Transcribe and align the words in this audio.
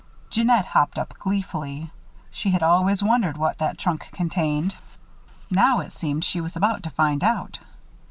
Jeannette 0.31 0.65
hopped 0.65 0.97
up, 0.97 1.13
gleefully. 1.19 1.91
She 2.31 2.49
had 2.49 2.63
always 2.63 3.03
wondered 3.03 3.37
what 3.37 3.59
that 3.59 3.77
trunk 3.77 4.09
contained. 4.11 4.73
Now, 5.51 5.79
it 5.79 5.91
seemed, 5.91 6.25
she 6.25 6.41
was 6.41 6.55
about 6.55 6.81
to 6.81 6.89
find 6.89 7.23
out. 7.23 7.59